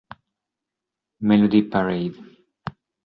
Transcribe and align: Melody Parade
Melody 1.29 1.61
Parade 1.61 2.17